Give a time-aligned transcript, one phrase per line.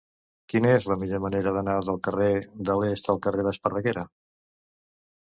[0.51, 2.29] Quina és la millor manera d'anar del carrer
[2.71, 4.05] de l'Est al carrer d'Esparreguera?